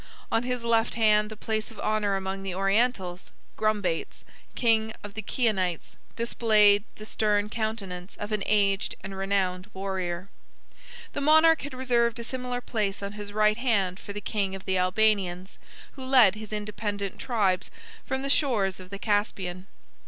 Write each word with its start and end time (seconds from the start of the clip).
On 0.31 0.41
his 0.41 0.63
left 0.63 0.95
hand, 0.95 1.29
the 1.29 1.37
place 1.37 1.69
of 1.69 1.79
honor 1.79 2.15
among 2.15 2.41
the 2.41 2.55
Orientals, 2.55 3.29
Grumbates, 3.55 4.23
king 4.55 4.95
of 5.03 5.13
the 5.13 5.21
Chionites, 5.21 5.95
displayed 6.15 6.83
the 6.95 7.05
stern 7.05 7.49
countenance 7.49 8.15
of 8.15 8.31
an 8.31 8.41
aged 8.47 8.95
and 9.03 9.15
renowned 9.15 9.69
warrior. 9.75 10.27
The 11.13 11.21
monarch 11.21 11.61
had 11.61 11.75
reserved 11.75 12.17
a 12.19 12.23
similar 12.23 12.61
place 12.61 13.03
on 13.03 13.11
his 13.11 13.31
right 13.31 13.57
hand 13.57 13.99
for 13.99 14.11
the 14.11 14.21
king 14.21 14.55
of 14.55 14.65
the 14.65 14.75
Albanians, 14.79 15.59
who 15.91 16.03
led 16.03 16.33
his 16.33 16.51
independent 16.51 17.19
tribes 17.19 17.69
from 18.03 18.23
the 18.23 18.29
shores 18.31 18.79
of 18.79 18.89
the 18.89 18.97
Caspian. 18.97 19.67